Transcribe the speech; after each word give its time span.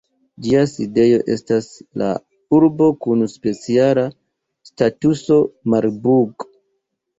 Ĝia 0.43 0.61
sidejo 0.69 1.19
estas 1.35 1.67
la 2.03 2.07
urbo 2.61 2.89
kun 3.07 3.23
speciala 3.35 4.09
statuso 4.73 5.41
Marburg. 5.77 6.51